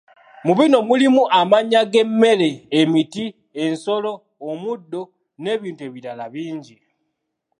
Mu 0.45 0.53
bino 0.59 0.77
mulimu 0.87 1.23
amannya 1.39 1.81
g’emmere, 1.91 2.51
emiti, 2.79 3.25
ensolo, 3.63 4.11
omuddo, 4.49 5.01
n’ebintu 5.41 5.81
ebirala 5.87 6.25
bingi. 6.33 6.75